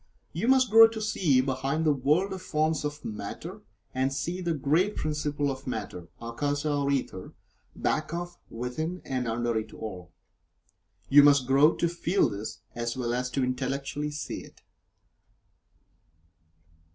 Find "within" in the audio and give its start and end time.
8.49-9.03